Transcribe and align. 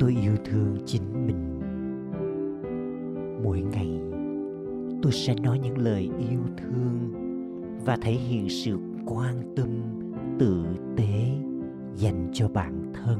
tôi 0.00 0.16
yêu 0.22 0.32
thương 0.44 0.76
chính 0.86 1.26
mình. 1.26 1.60
Mỗi 3.44 3.60
ngày, 3.60 4.00
tôi 5.02 5.12
sẽ 5.12 5.34
nói 5.42 5.58
những 5.58 5.78
lời 5.78 6.10
yêu 6.30 6.40
thương 6.56 7.12
và 7.84 7.96
thể 8.02 8.12
hiện 8.12 8.48
sự 8.48 8.78
quan 9.06 9.34
tâm, 9.56 9.68
tử 10.38 10.64
tế 10.96 11.30
dành 11.94 12.30
cho 12.32 12.48
bản 12.48 12.92
thân. 12.94 13.18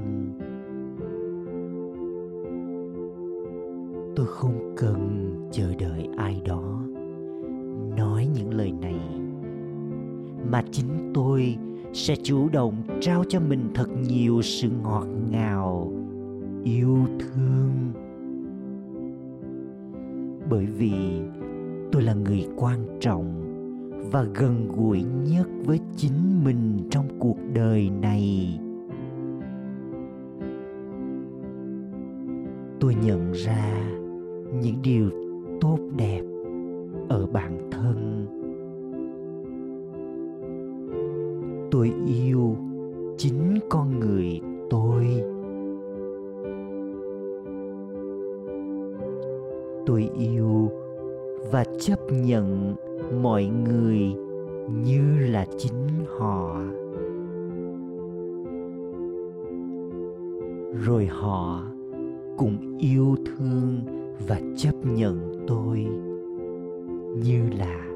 Tôi 4.16 4.26
không 4.26 4.74
cần 4.76 5.30
chờ 5.52 5.74
đợi 5.78 6.08
ai 6.16 6.42
đó 6.44 6.82
nói 7.96 8.28
những 8.34 8.54
lời 8.54 8.72
này, 8.72 9.00
mà 10.50 10.62
chính 10.70 11.10
tôi 11.14 11.56
sẽ 11.92 12.16
chủ 12.22 12.48
động 12.48 12.74
trao 13.00 13.24
cho 13.28 13.40
mình 13.40 13.60
thật 13.74 13.88
nhiều 14.08 14.42
sự 14.42 14.68
ngọt 14.82 15.06
ngào, 15.30 15.92
yêu 16.64 16.98
thương. 17.18 17.70
Bởi 20.50 20.66
vì 20.66 20.92
tôi 21.92 22.02
là 22.02 22.14
người 22.14 22.46
quan 22.56 22.78
trọng 23.00 23.40
và 24.12 24.22
gần 24.22 24.68
gũi 24.76 25.02
nhất 25.02 25.48
với 25.64 25.80
chính 25.96 26.44
mình 26.44 26.88
trong 26.90 27.08
cuộc 27.18 27.36
đời 27.54 27.90
này. 28.02 28.58
Tôi 32.80 32.94
nhận 32.94 33.32
ra 33.32 33.90
những 34.62 34.76
điều 34.82 35.10
tốt 35.60 35.78
đẹp 35.96 36.22
ở 37.08 37.26
bản 37.26 37.70
thân. 37.70 38.26
Tôi 41.70 41.92
yêu 42.06 42.56
chính 43.16 43.58
con 43.68 44.00
người 44.00 44.40
tôi. 44.70 45.06
Tôi 49.86 50.10
yêu 50.18 50.70
và 51.52 51.64
chấp 51.80 51.98
nhận 52.10 52.74
mọi 53.22 53.44
người 53.46 53.98
như 54.84 55.18
là 55.18 55.46
chính 55.58 55.88
họ. 56.18 56.60
Rồi 60.84 61.06
họ 61.06 61.62
cũng 62.36 62.78
yêu 62.78 63.16
thương 63.26 63.80
và 64.28 64.40
chấp 64.56 64.74
nhận 64.84 65.44
tôi 65.46 65.86
như 67.24 67.48
là 67.58 67.89